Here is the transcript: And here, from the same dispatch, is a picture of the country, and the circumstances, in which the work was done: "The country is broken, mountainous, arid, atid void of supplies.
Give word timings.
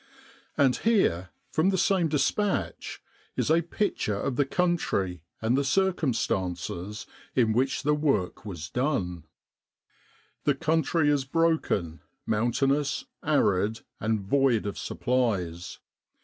And 0.57 0.77
here, 0.77 1.29
from 1.51 1.69
the 1.69 1.77
same 1.77 2.07
dispatch, 2.07 3.03
is 3.35 3.51
a 3.51 3.61
picture 3.61 4.17
of 4.19 4.35
the 4.35 4.47
country, 4.47 5.21
and 5.43 5.55
the 5.55 5.63
circumstances, 5.63 7.05
in 7.35 7.53
which 7.53 7.83
the 7.83 7.93
work 7.93 8.43
was 8.43 8.67
done: 8.67 9.25
"The 10.43 10.55
country 10.55 11.07
is 11.09 11.23
broken, 11.23 12.01
mountainous, 12.25 13.05
arid, 13.23 13.81
atid 14.01 14.21
void 14.21 14.65
of 14.65 14.75
supplies. 14.75 15.77